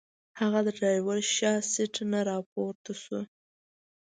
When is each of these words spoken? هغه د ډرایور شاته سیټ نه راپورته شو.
هغه 0.39 0.59
د 0.63 0.67
ډرایور 0.77 1.19
شاته 1.37 1.67
سیټ 1.73 1.93
نه 2.11 2.19
راپورته 2.29 2.91
شو. 3.03 3.19